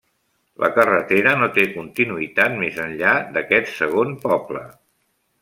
La 0.61 0.69
carretera 0.77 1.33
no 1.41 1.49
té 1.57 1.65
continuïtat 1.75 2.57
més 2.63 2.81
enllà 2.87 3.13
d'aquest 3.37 3.71
segon 3.77 4.19
poble. 4.27 4.67